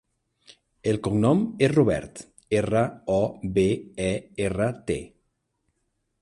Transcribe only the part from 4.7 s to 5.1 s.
te.